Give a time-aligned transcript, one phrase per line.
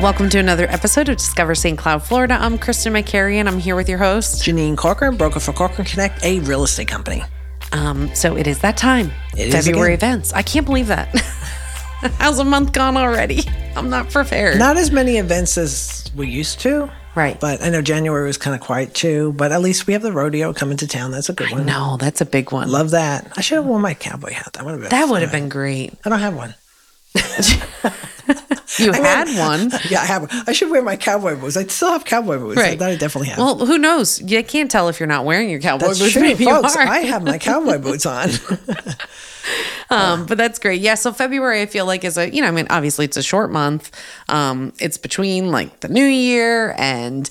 [0.00, 1.76] Welcome to another episode of Discover St.
[1.76, 2.38] Cloud, Florida.
[2.40, 4.42] I'm Kristen McCary, and I'm here with your host.
[4.42, 7.22] Janine Corcoran, broker for Corcoran Connect, a real estate company.
[7.72, 9.10] Um, so it is that time.
[9.36, 10.32] It is February events.
[10.32, 11.14] I can't believe that.
[12.18, 13.42] How's a month gone already?
[13.76, 14.58] I'm not prepared.
[14.58, 16.90] Not as many events as we used to.
[17.14, 17.38] Right.
[17.38, 19.34] But I know January was kind of quiet too.
[19.34, 21.10] But at least we have the rodeo coming to town.
[21.10, 21.66] That's a good one.
[21.66, 22.70] no, that's a big one.
[22.70, 23.30] Love that.
[23.36, 24.54] I should have worn my cowboy hat.
[24.54, 25.92] That would have been that would have been great.
[26.06, 26.54] I don't have one.
[28.78, 29.70] You I mean, had one.
[29.90, 30.44] Yeah, I have one.
[30.46, 31.56] I should wear my cowboy boots.
[31.56, 32.56] I still have cowboy boots.
[32.56, 32.78] Right.
[32.78, 33.38] That I definitely have.
[33.38, 34.20] Well, who knows?
[34.22, 36.12] You can't tell if you're not wearing your cowboy That's boots.
[36.14, 36.64] true, Maybe you are.
[36.78, 38.28] I have my cowboy boots on.
[39.90, 40.80] Um, but that's great.
[40.80, 40.94] Yeah.
[40.94, 43.50] So February, I feel like is a, you know, I mean, obviously it's a short
[43.50, 43.90] month.
[44.28, 47.28] Um, it's between like the new year and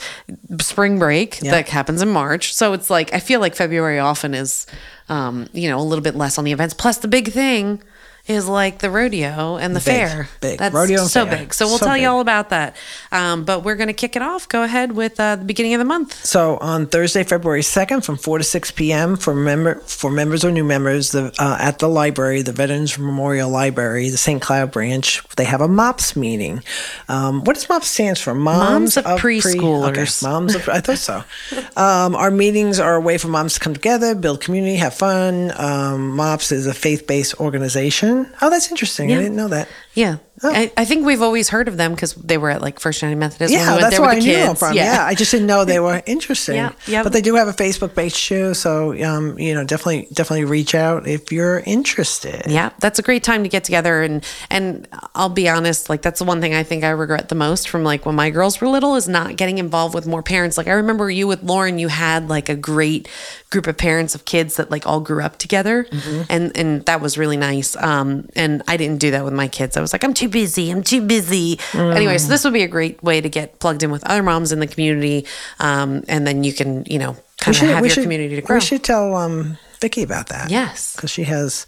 [0.59, 1.51] spring break Yeah.
[1.51, 2.53] that happens in March.
[2.53, 4.67] So it's like, I feel like February often is,
[5.07, 6.73] um, you know, a little bit less on the events.
[6.73, 7.81] Plus the big thing
[8.29, 10.29] is like the rodeo and the Big, fair.
[10.39, 10.59] big.
[10.59, 11.37] That's Rodeo so fair.
[11.39, 11.53] big.
[11.53, 12.75] So we'll So tell you all about that.
[13.11, 14.47] Um, but we're going to kick it off.
[14.47, 16.13] Go ahead with uh, the beginning of the month.
[16.25, 19.17] So on Thursday, February second, from four to six p.m.
[19.17, 23.49] for member for members or new members, the uh, at the library, the Veterans Memorial
[23.49, 24.41] Library, the St.
[24.41, 26.61] Cloud branch, they have a MOPS meeting.
[27.07, 28.35] Um, what does MOPS stands for?
[28.35, 30.21] Moms of Pre- Preschoolers.
[30.23, 31.23] okay, moms of I thought so.
[31.75, 35.51] um, our meetings are a way for moms to come together, build community, have fun.
[35.59, 38.18] Um, MOPS is a faith-based organization.
[38.41, 39.09] Oh, that's interesting.
[39.09, 39.17] Yeah.
[39.17, 39.67] I didn't know that.
[39.93, 40.17] Yeah.
[40.43, 43.17] I, I think we've always heard of them because they were at like First United
[43.17, 43.53] Methodist.
[43.53, 44.73] when we Yeah, that's where I knew them from.
[44.73, 45.05] Yeah.
[45.05, 46.55] I just didn't know they were interesting.
[46.55, 47.03] Yeah, yeah.
[47.03, 50.75] But they do have a Facebook page too, so um, you know, definitely, definitely reach
[50.75, 52.43] out if you're interested.
[52.47, 56.19] Yeah, that's a great time to get together and and I'll be honest, like that's
[56.19, 58.67] the one thing I think I regret the most from like when my girls were
[58.67, 60.57] little is not getting involved with more parents.
[60.57, 63.07] Like I remember you with Lauren, you had like a great
[63.49, 65.85] group of parents of kids that like all grew up together
[66.29, 67.75] and and that was really nice.
[67.75, 69.75] Um and I didn't do that with my kids.
[69.75, 70.71] I was like I'm too busy.
[70.71, 71.59] I'm too busy.
[71.73, 74.51] Anyway, so this would be a great way to get plugged in with other moms
[74.51, 75.25] in the community
[75.59, 78.57] um and then you can, you know, kind of have your community to grow.
[78.57, 80.49] We should tell um, Vicky about that.
[80.49, 80.95] Yes.
[80.95, 81.65] because she has.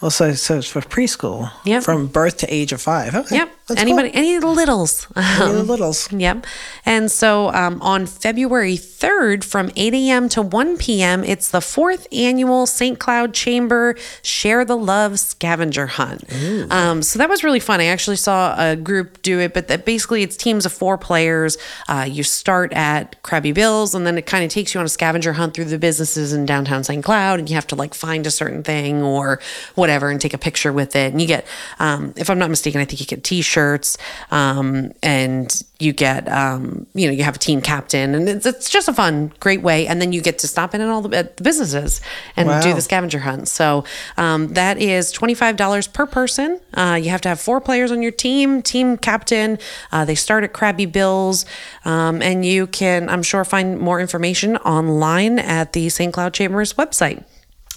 [0.00, 1.48] Also, so it's for preschool.
[1.64, 1.84] Yep.
[1.84, 3.14] From birth to age of five.
[3.14, 3.36] Okay.
[3.36, 3.48] Yep.
[3.74, 4.18] That's Anybody, cool.
[4.18, 5.06] any of the littles.
[5.16, 6.10] Any of the littles.
[6.12, 6.46] Yep.
[6.84, 10.28] And so um, on February 3rd from 8 a.m.
[10.30, 12.98] to 1 p.m., it's the fourth annual St.
[12.98, 16.24] Cloud Chamber Share the Love scavenger hunt.
[16.70, 17.80] Um, so that was really fun.
[17.80, 21.56] I actually saw a group do it, but that basically it's teams of four players.
[21.88, 24.88] Uh, you start at Crabby Bill's, and then it kind of takes you on a
[24.88, 27.04] scavenger hunt through the businesses in downtown St.
[27.04, 29.40] Cloud, and you have to like find a certain thing or
[29.74, 31.12] whatever and take a picture with it.
[31.12, 31.46] And you get,
[31.78, 33.22] um, if I'm not mistaken, I think you get
[33.62, 33.98] T-shirts,
[34.30, 38.70] um, and you get, um, you know, you have a team captain, and it's, it's
[38.70, 39.86] just a fun, great way.
[39.86, 42.00] And then you get to stop in at all the, at the businesses
[42.36, 43.48] and do the scavenger hunt.
[43.48, 43.84] So
[44.16, 46.60] um, that is twenty five dollars per person.
[46.74, 49.58] Uh, you have to have four players on your team, team captain.
[49.90, 51.44] Uh, they start at Crabby Bills,
[51.84, 56.12] um, and you can, I'm sure, find more information online at the St.
[56.12, 57.24] Cloud Chambers website.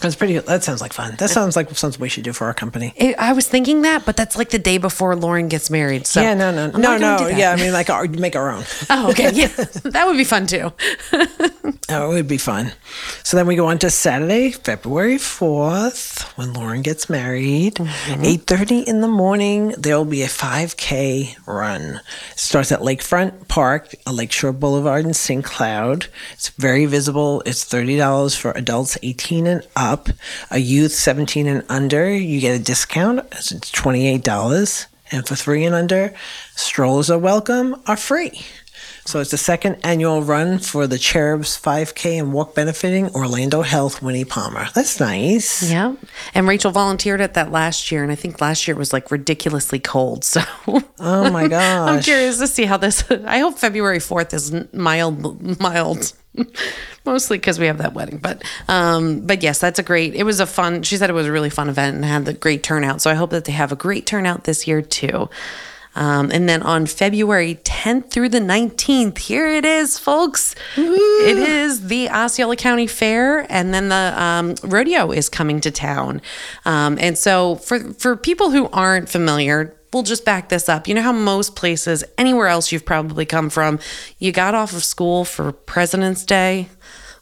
[0.02, 0.38] That's pretty.
[0.40, 1.16] That sounds like fun.
[1.18, 2.94] That sounds like something we should do for our company.
[2.96, 6.06] It, I was thinking that, but that's like the day before Lauren gets married.
[6.06, 6.34] So yeah.
[6.34, 6.52] No.
[6.52, 6.72] No.
[6.74, 6.98] I'm no.
[6.98, 7.28] No.
[7.28, 7.52] Yeah.
[7.52, 8.64] I mean, like, our, make our own.
[8.90, 9.32] Oh, okay.
[9.34, 9.48] Yeah,
[9.84, 10.74] that would be fun too.
[11.90, 12.72] Oh, it would be fun.
[13.24, 17.76] So then we go on to Saturday, February fourth, when Lauren gets married.
[17.76, 18.26] Mm-hmm.
[18.26, 22.02] Eight thirty in the morning, there will be a five k run.
[22.32, 25.44] It starts at Lakefront Park, a Lakeshore Boulevard in St.
[25.44, 26.08] Cloud.
[26.34, 27.42] It's very visible.
[27.46, 30.10] It's thirty dollars for adults eighteen and up.
[30.52, 33.26] A youth seventeen and under, you get a discount.
[33.32, 34.88] It's twenty eight dollars.
[35.12, 36.16] And for three and under,
[36.56, 38.42] strollers are welcome, are free.
[39.08, 44.02] So it's the second annual run for the Cherubs 5K and walk benefiting Orlando Health
[44.02, 44.68] Winnie Palmer.
[44.74, 45.70] That's nice.
[45.70, 45.96] Yeah.
[46.34, 48.02] And Rachel volunteered at that last year.
[48.02, 50.24] And I think last year it was like ridiculously cold.
[50.24, 51.90] So Oh my gosh.
[51.90, 56.14] I'm curious to see how this, I hope February 4th is mild, mild.
[57.06, 60.16] Mostly because we have that wedding, but um, but yes, that's a great.
[60.16, 60.82] It was a fun.
[60.84, 63.00] She said it was a really fun event and had the great turnout.
[63.02, 65.30] So I hope that they have a great turnout this year too.
[65.96, 70.56] Um, and then on February 10th through the 19th, here it is, folks.
[70.78, 76.22] It is the Osceola County Fair, and then the um, rodeo is coming to town.
[76.66, 80.88] Um, and so, for for people who aren't familiar, we'll just back this up.
[80.88, 83.80] You know how most places, anywhere else you've probably come from,
[84.20, 86.68] you got off of school for President's Day.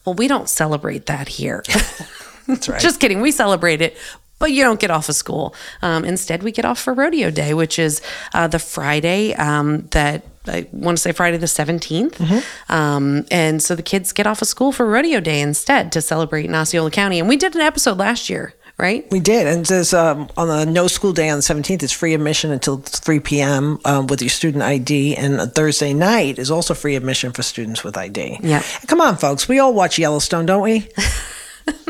[0.05, 1.63] Well, we don't celebrate that here.
[2.47, 2.81] That's right.
[2.81, 3.21] Just kidding.
[3.21, 3.95] We celebrate it,
[4.43, 5.55] but you don't get off of school.
[5.81, 8.01] Um, instead, we get off for Rodeo Day, which is
[8.33, 12.43] uh, the Friday um, that I want to say Friday the 17th.
[12.69, 16.43] Um, and so the kids get off of school for Rodeo Day instead to celebrate
[16.43, 17.19] in Osceola County.
[17.19, 19.05] And we did an episode last year right?
[19.11, 21.83] We did, and there's um, on the no school day on the 17th.
[21.83, 23.79] It's free admission until 3 p.m.
[23.85, 27.95] Um, with your student ID, and Thursday night is also free admission for students with
[27.95, 28.39] ID.
[28.41, 28.63] Yeah.
[28.87, 29.47] Come on, folks.
[29.47, 30.89] We all watch Yellowstone, don't we?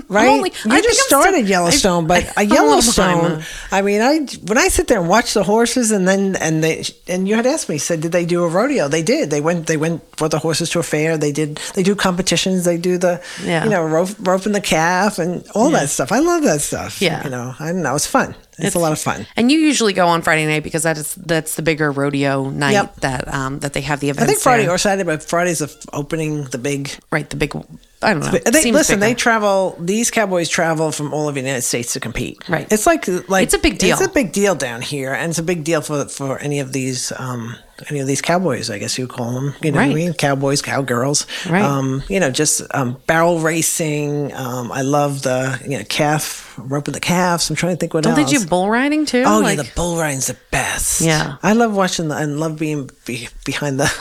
[0.10, 3.42] Right, only- you I just I'm still- started Yellowstone, but a Yellowstone.
[3.72, 6.84] I mean, I when I sit there and watch the horses, and then and they
[7.08, 8.88] and you had asked me, said, did they do a rodeo?
[8.88, 9.32] They did.
[9.32, 9.66] They went.
[9.66, 11.18] They went for the horses to a fair.
[11.18, 11.60] They did.
[11.74, 12.66] They do competitions.
[12.66, 13.64] They do the Yeah.
[13.64, 16.12] you know rope, roping the calf and all that stuff.
[16.12, 17.02] I love that stuff.
[17.02, 17.24] Yeah.
[17.24, 17.96] you know, I don't know.
[17.96, 18.36] It's fun.
[18.58, 19.26] It's, a lot of fun.
[19.36, 22.72] And you usually go on Friday night because that is that's the bigger rodeo night
[22.74, 22.96] Yep.
[22.98, 24.24] that um that they have the event.
[24.24, 24.74] I think Friday there.
[24.74, 26.92] or Saturday, but Friday's the f- opening the big.
[27.12, 27.56] right the big.
[28.02, 28.32] I don't know.
[28.52, 29.78] They, listen, they travel.
[29.80, 32.48] These cowboys travel from all over the United States to compete.
[32.50, 32.70] Right.
[32.72, 33.98] It's like like It's a big deal.
[33.98, 36.74] It's a big deal down here, and it's a big deal for for any of
[36.74, 37.56] these um
[37.90, 38.70] any of these cowboys.
[38.70, 39.54] I guess you would call them.
[39.62, 40.14] You know what I mean?
[40.14, 41.26] Cowboys, cowgirls.
[41.50, 41.62] Right.
[41.64, 44.34] Um, you know, just um, barrel racing.
[44.34, 47.50] Um, I love the you know calf roping the calves.
[47.50, 48.16] I'm trying to think what else.
[48.16, 48.32] Don't else.
[48.32, 49.24] they do bull riding too?
[49.26, 51.02] Oh Like- yeah, the bull riding's the best.
[51.02, 51.38] Yeah.
[51.44, 52.16] I love watching the.
[52.16, 53.92] I love being be, behind the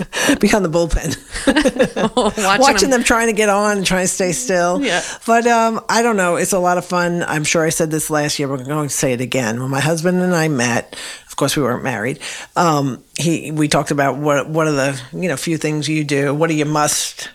[0.40, 1.14] behind the bullpen,
[2.16, 3.00] watching, watching, them.
[3.00, 3.04] them.
[3.04, 4.82] trying to get on and trying to stay still.
[4.82, 5.02] Yeah.
[5.26, 6.36] But um, I don't know.
[6.36, 7.22] It's a lot of fun.
[7.24, 8.48] I'm sure I said this last year.
[8.48, 9.60] We're going to say it again.
[9.60, 10.96] When my husband and I met,
[11.40, 12.20] course we weren't married.
[12.54, 16.32] Um, he we talked about what what are the you know few things you do.
[16.34, 17.28] What are your must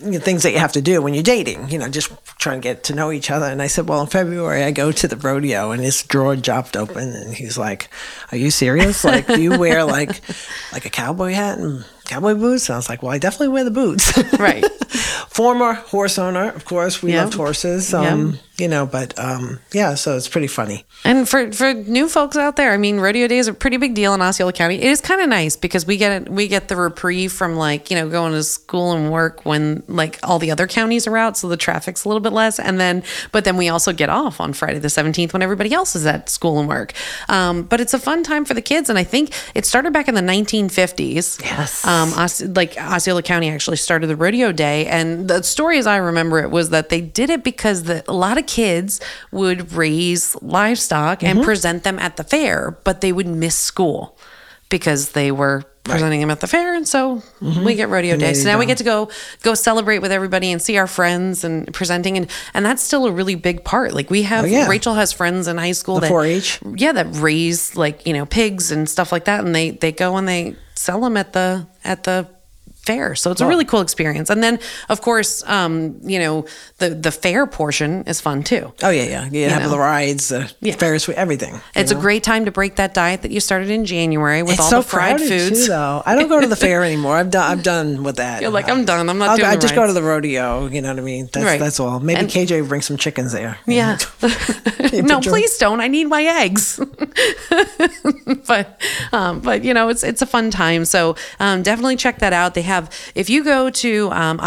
[0.00, 2.62] you know, things that you have to do when you're dating, you know, just trying
[2.62, 3.44] to get to know each other.
[3.44, 6.78] And I said, well, in February, I go to the rodeo and his drawer dropped
[6.78, 7.10] open.
[7.14, 7.90] And he's like,
[8.32, 9.04] are you serious?
[9.04, 10.22] Like, do you wear like,
[10.72, 12.70] like a cowboy hat and cowboy boots?
[12.70, 14.16] And I was like, well, I definitely wear the boots.
[14.38, 14.64] Right.
[15.28, 17.24] Former horse owner, of course, we Yeah.
[17.24, 17.92] loved horses.
[17.92, 20.84] Um, you know, but um, yeah, so it's pretty funny.
[21.04, 23.94] And for for new folks out there, I mean, rodeo day is a pretty big
[23.94, 24.76] deal in Osceola County.
[24.76, 27.90] It is kind of nice because we get it, we get the reprieve from like
[27.90, 31.36] you know going to school and work when like all the other counties are out,
[31.36, 32.58] so the traffic's a little bit less.
[32.58, 33.02] And then,
[33.32, 36.28] but then we also get off on Friday the seventeenth when everybody else is at
[36.28, 36.92] school and work.
[37.28, 40.08] Um, but it's a fun time for the kids, and I think it started back
[40.08, 41.38] in the nineteen fifties.
[41.42, 41.86] Yes.
[41.86, 45.96] Um, Os- like Osceola County actually started the rodeo day, and the story as I
[45.96, 49.00] remember it was that they did it because the, a lot of kids
[49.30, 54.18] would raise livestock and present them at the fair, but they would miss school
[54.68, 58.34] because they were presenting them at the fair, and so we get rodeo day.
[58.34, 59.10] So now we get to go
[59.42, 63.10] go celebrate with everybody and see our friends and presenting, and and that's still a
[63.12, 63.92] really big part.
[63.92, 64.68] Like we have Oh, yeah.
[64.68, 66.60] Rachel has friends in high school The that 4-H?
[66.76, 70.16] yeah that raise like you know pigs and stuff like that and they they go
[70.16, 72.28] and they sell them at the at the
[72.84, 74.58] fair so it's a really cool experience and then
[74.88, 76.44] of course um you know
[76.78, 79.28] the the fair portion is fun too Oh yeah, yeah.
[79.30, 79.68] You, have know.
[79.70, 80.74] the rides, the Yeah.
[80.74, 81.60] Ferris wheel, everything.
[81.76, 81.98] it's know?
[81.98, 84.70] a great time to break that diet that you started in January with It's all
[84.70, 86.02] so the fried foods too, though.
[86.04, 87.16] I don't go to the fair anymore.
[87.16, 87.50] I'm done.
[87.50, 88.42] I'm done with that.
[88.42, 89.08] You're like, I'm done.
[89.08, 90.66] I'm not I'll, doing I just go to the rodeo.
[90.66, 91.28] You know what I mean?
[91.32, 91.60] That's Right.
[91.60, 92.00] that's all.
[92.00, 93.58] Maybe And- KJ will bring some chickens there.
[93.66, 93.98] Yeah.
[94.92, 95.80] No, please don't.
[95.80, 96.78] I need my eggs.
[98.46, 98.80] but
[99.12, 100.84] um, but you know, it's it's a fun time.
[100.84, 102.54] So um, definitely check that out.
[102.54, 102.71] They have
[103.14, 104.38] if you go to um,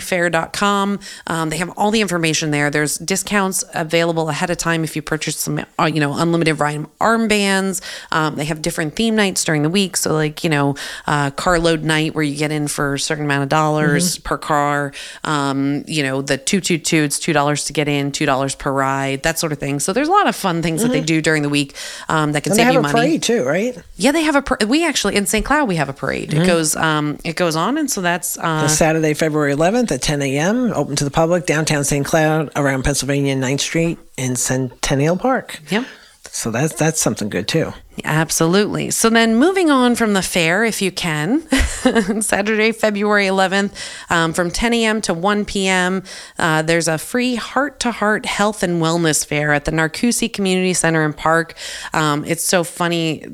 [0.00, 2.70] OsceolaCountyFair.com, um, they have all the information there.
[2.70, 6.84] There's discounts available ahead of time if you purchase some uh, you know unlimited ride
[7.00, 7.80] armbands.
[8.12, 9.96] Um, they have different theme nights during the week.
[9.96, 10.74] So like you know
[11.06, 14.92] uh, carload night where you get in for a certain amount of dollars per car.
[15.24, 17.02] Um, you know the two two two.
[17.02, 19.80] It's two dollars to get in, two dollars per ride, that sort of thing.
[19.80, 21.74] So there's a lot of fun things that they do during the week
[22.08, 22.92] um, that can And they save have you a money.
[22.92, 23.76] parade too, right?
[23.96, 24.42] Yeah, they have a.
[24.42, 25.44] par- We actually in St.
[25.44, 26.32] Cloud we have a parade.
[26.34, 30.22] It goes um it goes on, and so that's uh, Saturday, February 11th at 10
[30.22, 30.72] a.m.
[30.72, 32.04] Open to the public downtown St.
[32.04, 35.60] Cloud around Pennsylvania 9th Street in Centennial Park.
[35.70, 35.86] Yep.
[36.32, 37.72] So that's that's something good too.
[38.04, 38.90] Absolutely.
[38.90, 41.40] So then moving on from the fair, if you can,
[42.22, 43.72] Saturday, February 11th,
[44.10, 45.00] um, from 10 a.m.
[45.02, 46.02] to 1 p.m.,
[46.38, 50.72] uh, there's a free heart to heart health and wellness fair at the Narcoossee Community
[50.72, 51.54] Center and Park.
[51.92, 53.26] Um, it's so funny.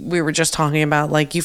[0.00, 1.42] We were just talking about like you.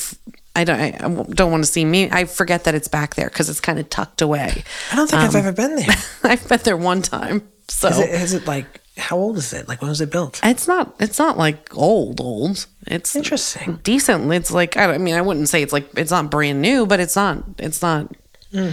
[0.56, 2.10] I don't, I don't want to see me.
[2.12, 4.64] I forget that it's back there because it's kind of tucked away.
[4.92, 5.96] I don't think I've um, ever been there.
[6.24, 7.48] I've been there one time.
[7.68, 9.68] So Is it, is it like how old is it?
[9.68, 10.40] Like when was it built?
[10.44, 12.68] it's not it's not like old old.
[12.86, 13.80] It's Interesting.
[13.84, 14.32] decent.
[14.32, 16.86] It's like I, don't, I mean I wouldn't say it's like it's not brand new,
[16.86, 18.12] but it's not it's not
[18.52, 18.72] hmm.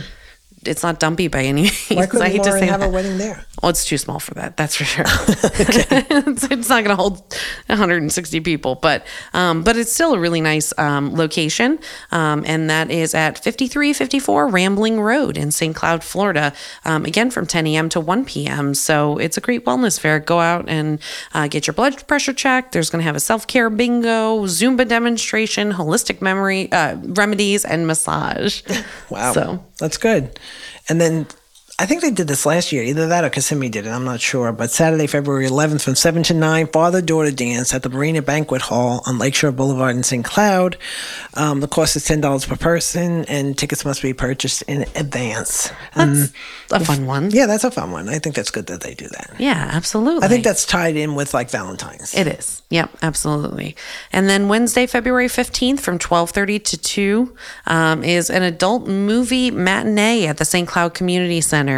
[0.65, 1.89] It's not dumpy by any means.
[1.89, 3.45] Why I couldn't hate to Lauren say have a wedding there?
[3.63, 4.57] Oh, it's too small for that.
[4.57, 5.05] That's for sure.
[5.09, 7.19] it's, it's not going to hold
[7.67, 11.79] 160 people, but um, but it's still a really nice um, location,
[12.11, 15.75] um, and that is at 5354 Rambling Road in St.
[15.75, 16.53] Cloud, Florida.
[16.85, 17.89] Um, again, from 10 a.m.
[17.91, 18.75] to 1 p.m.
[18.75, 20.19] So it's a great wellness fair.
[20.21, 21.01] Go out and
[21.33, 22.73] uh, get your blood pressure checked.
[22.73, 27.87] There's going to have a self care bingo, Zumba demonstration, holistic memory uh, remedies, and
[27.87, 28.63] massage.
[29.11, 29.33] Wow.
[29.33, 30.39] So That's good.
[30.89, 31.27] And then
[31.81, 32.83] I think they did this last year.
[32.83, 33.91] Either that or Kissimmee did it.
[33.91, 34.53] I'm not sure.
[34.53, 38.61] But Saturday, February 11th from 7 to 9, father daughter dance at the Marina Banquet
[38.61, 40.23] Hall on Lakeshore Boulevard in St.
[40.23, 40.77] Cloud.
[41.33, 45.73] Um, the cost is $10 per person, and tickets must be purchased in advance.
[45.95, 46.27] Um,
[46.71, 47.31] A fun one.
[47.31, 48.11] yeah, that's a fun one.
[48.11, 49.31] I think that's good that they do that.
[49.39, 50.23] Yeah, absolutely.
[50.27, 52.15] I think that's tied in with like Valentine's.
[52.15, 52.61] It is.
[52.69, 53.75] Yep, absolutely.
[54.13, 57.37] And then Wednesday, February 15th from 12:30 to 2
[57.69, 60.69] um, is an adult movie matinee at the St.
[60.69, 61.70] Cloud Community Center.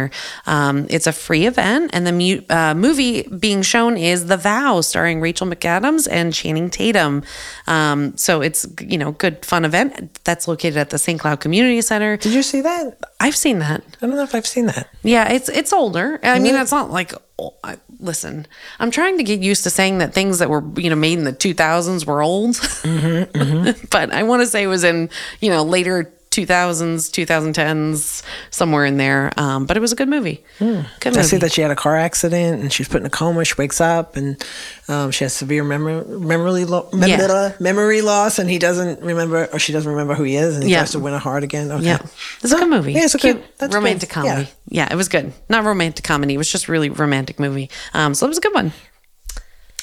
[0.45, 4.81] Um, it's a free event, and the mu- uh, movie being shown is The Vow,
[4.81, 7.23] starring Rachel McAdams and Channing Tatum.
[7.67, 11.19] Um, so it's you know good fun event that's located at the St.
[11.19, 12.17] Cloud Community Center.
[12.17, 12.97] Did you see that?
[13.19, 13.83] I've seen that.
[14.01, 14.89] I don't know if I've seen that.
[15.03, 16.19] Yeah, it's it's older.
[16.23, 18.47] I mean, it's not like oh, I, listen.
[18.79, 21.23] I'm trying to get used to saying that things that were you know made in
[21.23, 22.57] the 2000s were old,
[23.89, 25.09] but I want to say it was in
[25.39, 29.31] you know later 2000s, 2010s, somewhere in there.
[29.37, 30.43] Um, but it was a good movie.
[30.59, 31.23] Good I movie.
[31.23, 33.45] see that she had a car accident and she's put in a coma.
[33.45, 34.43] She wakes up and
[34.87, 37.53] um, she has severe memory memory, lo- mem- Yeah.
[37.59, 40.71] memory loss, and he doesn't remember or she doesn't remember who he is, and he
[40.71, 40.79] Yeah.
[40.79, 41.71] tries to win her heart again.
[41.71, 41.85] Okay.
[41.85, 41.99] Yeah,
[42.41, 42.93] it's a good movie.
[42.93, 44.23] Yeah, it's a cute good- that's romantic good.
[44.25, 44.31] Yeah.
[44.33, 44.49] comedy.
[44.69, 44.87] Yeah.
[44.91, 45.33] it was good.
[45.49, 46.33] Not romantic comedy.
[46.33, 47.69] It was just really romantic movie.
[47.93, 48.73] Um, so it was a good one.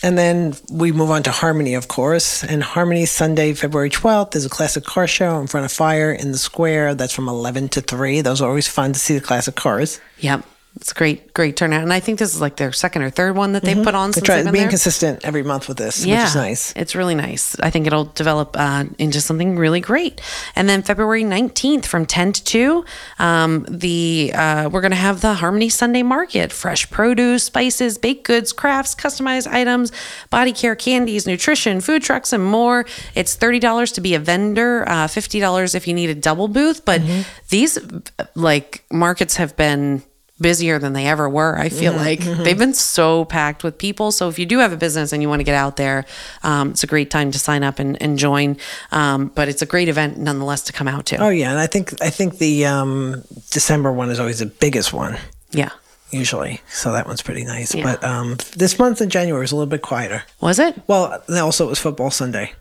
[0.03, 2.43] And then we move on to Harmony, of course.
[2.43, 6.33] And Harmony Sunday, February 12th, is a classic car show in front of Fire in
[6.33, 6.95] the Square.
[6.95, 8.23] That's from 11 to 3.
[8.23, 10.01] Those are always fun to see the classic cars.
[10.19, 10.45] Yep,
[10.77, 11.83] it's a great, great turnout.
[11.83, 14.11] And I think this is like their second or third one that they put on
[14.11, 14.71] They since try they've been being there.
[14.71, 16.73] consistent every month with this, which is nice.
[16.77, 17.59] It's really nice.
[17.61, 20.21] I think it'll develop uh, into something really great.
[20.57, 22.85] And then February 19th from 10 to 2,
[23.19, 26.53] um, the uh, we're going to have the Harmony Sunday Market.
[26.53, 29.93] Fresh produce, spices, baked goods, crafts, customized items,
[30.31, 32.87] body care, candies, nutrition, food trucks, and more.
[33.15, 36.85] It's $30 to be a vendor, uh, $50 if you need a double booth.
[36.85, 37.23] But Mm-hmm.
[37.49, 37.79] these
[38.35, 40.03] like markets have been
[40.41, 41.59] busier than they ever were.
[41.59, 44.11] I feel like they've been so packed with people.
[44.11, 46.07] So if you do have a business and you want to get out there,
[46.43, 48.57] um, it's a great time to sign up and, and join.
[48.93, 51.17] Um, but it's a great event nonetheless to come out to.
[51.19, 51.51] Oh, yeah.
[51.51, 55.19] And I think, I think the um, December one is always the biggest one.
[55.51, 55.71] Yeah.
[56.11, 56.61] usually.
[56.69, 57.75] So that one's pretty nice.
[57.75, 57.85] Yeah.
[57.85, 60.25] But um, this month in January was a little bit quieter.
[60.41, 60.81] Was it?
[60.87, 62.53] Well, also it was football Sunday,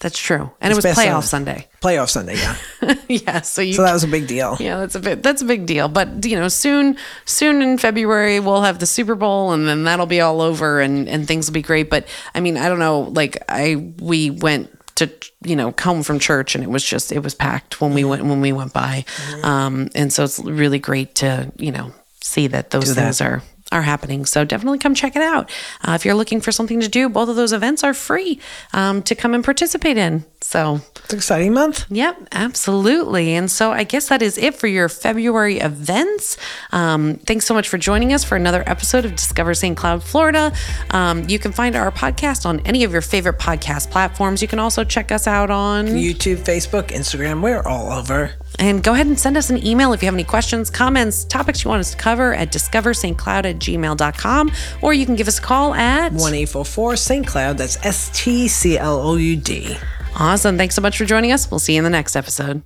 [0.00, 0.50] That's true.
[0.62, 1.52] And it was playoff Sunday.
[1.52, 1.68] Sunday.
[1.82, 2.36] playoff Sunday.
[2.36, 3.40] Yeah, yeah.
[3.42, 4.56] So you so that was a big deal.
[4.58, 5.88] Yeah, that's a bit that's a big deal.
[5.88, 10.06] But you know, soon soon in February we'll have the Super Bowl and then that'll
[10.06, 11.90] be all over and and things will be great.
[11.90, 15.10] But I mean, I don't know, like I we went to
[15.44, 18.24] you know come from church and it was just it was packed when we went
[18.24, 19.04] when we went by.
[19.42, 21.92] Um and so it's really great to, you know,
[22.22, 23.02] see that those Do that.
[23.02, 24.26] things are are happening.
[24.26, 25.50] So definitely come check it out.
[25.86, 28.40] Uh, if you're looking for something to do, both of those events are free
[28.72, 30.24] um, to come and participate in.
[30.40, 31.86] So It's an exciting month.
[31.90, 33.34] Yep, absolutely.
[33.34, 36.36] And so I guess that is it for your February events.
[36.72, 39.76] Um, thanks so much for joining us for another episode of Discover St.
[39.76, 40.52] Cloud, Florida.
[40.90, 44.42] Um, you can find our podcast on any of your favorite podcast platforms.
[44.42, 48.32] You can also check us out on YouTube, Facebook, Instagram, we're all over.
[48.58, 51.64] And go ahead and send us an email if you have any questions, comments, topics
[51.64, 54.52] you want us to cover at discoverstcloud at gmail.com,
[54.82, 57.26] or you can give us a call at 1 844 St.
[57.26, 57.58] Cloud.
[57.58, 59.76] That's S T C L O U D.
[60.18, 60.58] Awesome.
[60.58, 61.50] Thanks so much for joining us.
[61.50, 62.62] We'll see you in the next episode.